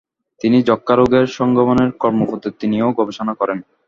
তিনি 0.41 0.57
যক্ষ্মা 0.69 0.95
রোগের 0.95 1.25
সংক্রমণের 1.37 1.89
কর্মপদ্ধতি 2.01 2.65
নিয়েও 2.67 2.95
গবেষণা 2.99 3.33
করেন। 3.39 3.57